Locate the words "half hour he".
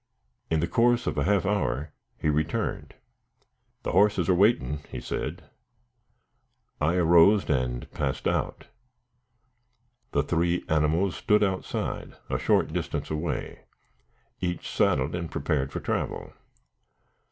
1.25-2.27